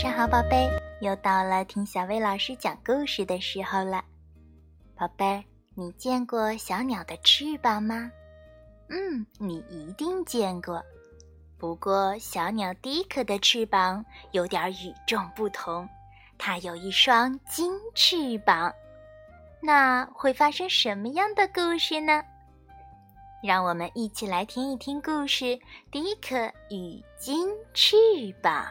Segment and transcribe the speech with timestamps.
[0.00, 4.00] 上好，宝贝，又到了听小薇老师讲故事的时候了。
[4.94, 5.44] 宝贝，
[5.74, 8.08] 你见过小鸟的翅膀吗？
[8.90, 10.80] 嗯，你一定见过。
[11.58, 15.88] 不过，小鸟迪克的翅膀有点与众不同，
[16.38, 18.72] 它有一双金翅膀。
[19.60, 22.22] 那会发生什么样的故事呢？
[23.42, 25.44] 让我们一起来听一听故事
[25.90, 27.96] 《迪克与金翅
[28.40, 28.64] 膀》。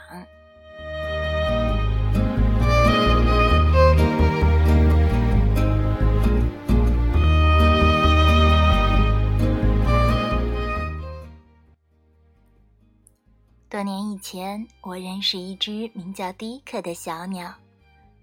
[13.70, 17.54] 多年以前，我认识一只名叫迪克的小鸟。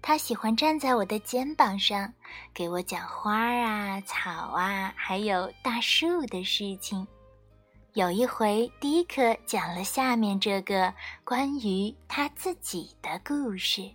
[0.01, 2.11] 它喜欢站在我的肩膀上，
[2.51, 7.07] 给我讲花啊、草啊，还有大树的事情。
[7.93, 10.91] 有一回，迪克讲了下面这个
[11.23, 13.87] 关于他自己的故事。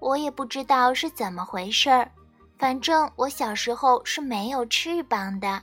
[0.00, 2.10] 我也不知道是怎么回事儿，
[2.58, 5.62] 反正我小时候是没有翅膀的。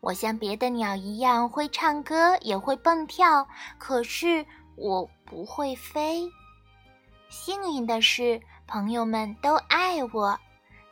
[0.00, 3.46] 我像别的鸟一样会唱歌，也会蹦跳，
[3.78, 4.46] 可是
[4.76, 6.30] 我不会飞。
[7.28, 10.38] 幸运的是，朋友们都爱我。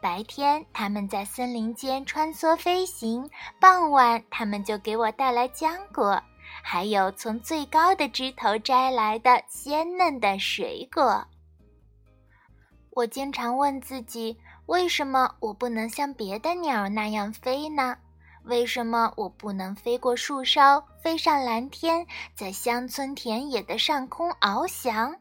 [0.01, 6.23] 白天他们在森林间穿梭飞行，傍晚他们就给我带来浆果，
[6.63, 11.25] 还有从最高的枝头摘来的鲜嫩的水果。
[12.91, 17.97] 我经常问自己：为什么我不能像别的鸟那样飞呢？
[18.47, 25.15] 为什么我不能飞过树梢，飞上蓝天，在乡村田野的上空翱翔？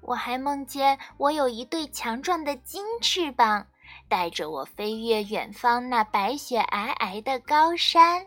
[0.00, 3.66] 我还梦见我有一对强壮的金翅膀，
[4.08, 8.26] 带着我飞越远方那白雪皑皑的高山。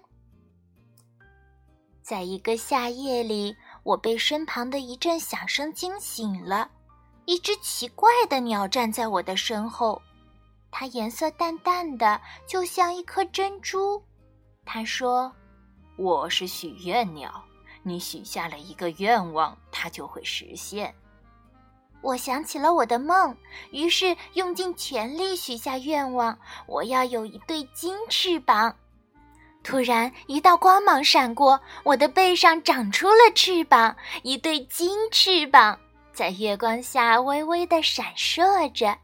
[2.04, 6.70] 在一个夏夜里，我被身旁的一阵响声惊醒了。
[7.26, 10.02] 一只奇怪的鸟站在我的身后，
[10.70, 14.04] 它颜色淡淡的，就像一颗珍珠。
[14.72, 15.34] 它说
[15.98, 17.44] ：“我是许愿鸟，
[17.82, 20.94] 你许下了一个愿望，它就会实现。”
[22.02, 23.36] 我想起了我的梦，
[23.72, 26.38] 于是用尽全力许下愿望：
[26.68, 28.76] 我要有一对金翅膀。
[29.64, 35.80] 突然，一道光芒闪过，我的背上长出了翅膀，一对金翅膀
[36.14, 38.96] 在月光下微微的闪烁着。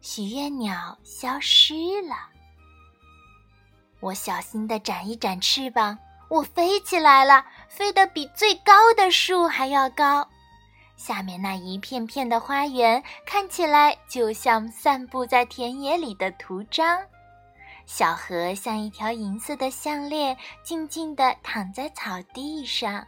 [0.00, 2.14] 许愿鸟消失了。
[4.04, 5.98] 我小心地展一展翅膀，
[6.28, 10.28] 我飞起来了，飞得比最高的树还要高。
[10.94, 17.00] 下面那一片片的花园看起来就像散布在田野里的图章，
[17.86, 23.06] 小河像一条银色的项链，静静地躺在草地上。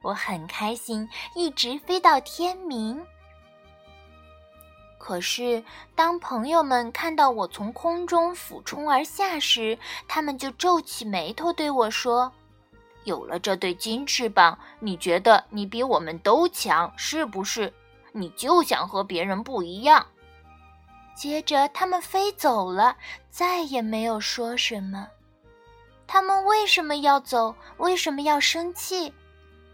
[0.00, 3.04] 我很开心，一直飞到天明。
[5.06, 5.62] 可是，
[5.94, 9.78] 当朋友们看到我从空中俯冲而下时，
[10.08, 12.32] 他们就皱起眉头对我说。
[13.02, 17.70] 有了这对金翅膀，你觉得你比我们都强，是不是？
[18.12, 20.06] 你就想和别人不一样。
[21.14, 22.96] 接着，他们飞走了，
[23.28, 25.08] 再也没有说什么。
[26.06, 27.54] 他们为什么要走？
[27.76, 29.12] 为什么要生气？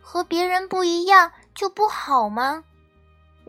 [0.00, 2.64] 和别人不一样就不好吗？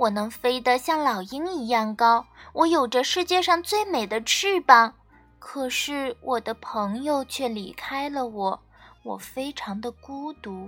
[0.01, 4.95] 我能飞得像老鹰一样高，我有着世界上最美的翅膀，
[5.38, 8.59] 可是我的朋友却离开了我。
[9.03, 10.67] 我非常的孤独。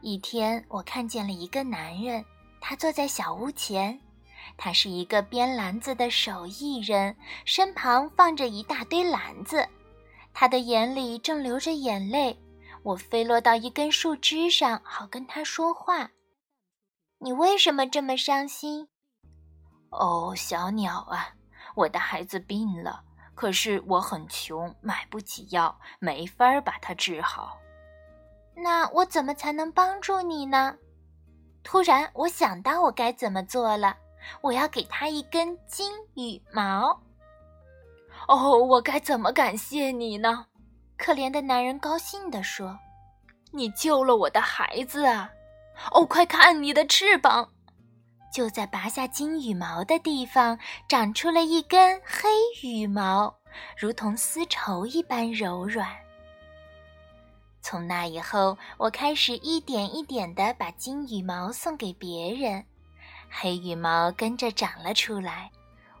[0.00, 2.24] 一天，我看见了一个男人，
[2.58, 4.00] 他坐在小屋前，
[4.56, 7.14] 他是一个编篮子的手艺人，
[7.44, 9.68] 身旁放着一大堆篮子，
[10.32, 12.38] 他的眼里正流着眼泪。
[12.82, 16.10] 我飞落到一根树枝上，好跟他说话。
[17.22, 18.88] 你为什么这么伤心？
[19.90, 21.28] 哦，小鸟啊，
[21.76, 23.04] 我的孩子病了。
[23.36, 27.56] 可是我很穷，买不起药，没法把它治好。
[28.56, 30.76] 那我怎么才能帮助你呢？
[31.62, 33.96] 突然，我想到我该怎么做了。
[34.40, 37.00] 我要给他一根金羽毛。
[38.26, 40.46] 哦，我该怎么感谢你呢？
[40.98, 42.76] 可怜的男人高兴地说
[43.52, 45.30] ：“你救了我的孩子啊！
[45.90, 47.50] 哦，快看你的翅膀。”
[48.32, 50.58] 就在拔下金羽毛的地方，
[50.88, 52.30] 长出了一根黑
[52.62, 53.34] 羽毛，
[53.76, 55.86] 如同丝绸一般柔软。
[57.60, 62.64] 从那以后，我开始一点一点地把金羽毛送给别人，
[63.28, 65.50] 黑羽毛跟着长了出来。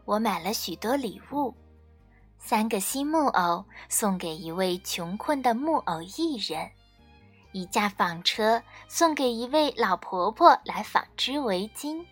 [0.06, 1.54] 我买了许多礼物，
[2.38, 6.70] 三个新木偶送给一位穷困的木偶艺人，
[7.52, 12.04] 一架纺车送给一位老婆婆来纺织围巾，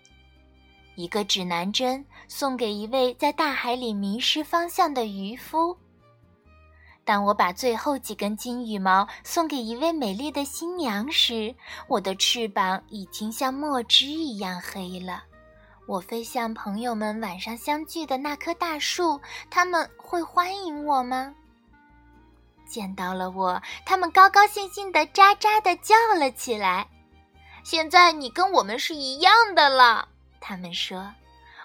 [0.95, 5.75] 一个指南针送给一位在大海里迷失方向的渔夫。
[7.03, 11.53] 当我把最后几根金羽毛送给一位美丽的新娘时，
[11.87, 15.23] 我的翅膀已经像墨汁一样黑了。
[15.87, 21.33] 我飞向朋友们晚上相聚的那棵大树，他们会欢迎我吗？
[22.71, 26.87] 见到了我，他们高高兴兴地喳喳地叫了起来。
[27.63, 30.07] 现在你跟我们是一样的了，
[30.39, 31.13] 他们说。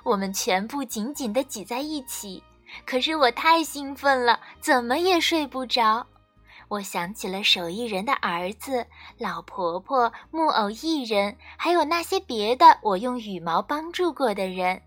[0.03, 2.43] 我们全部紧紧地挤在一起。
[2.85, 6.07] 可是我太兴奋了，怎么也睡不着。
[6.69, 8.85] 我想起了手艺人的儿子、
[9.19, 14.83] 老婆婆、木偶艺人，还有那些别的我用羽毛帮助过的人。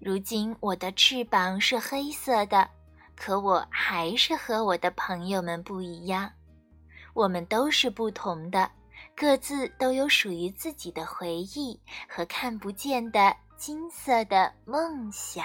[0.00, 2.68] 如今我的翅膀是黑色的，
[3.16, 6.30] 可我还是和我的朋友们不一样。
[7.14, 8.70] 我们都是不同的，
[9.16, 15.44] 各自都有属于自己的回忆和看不见的金色的梦想。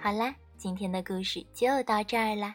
[0.00, 2.54] 好啦，今天的故事就到这儿啦。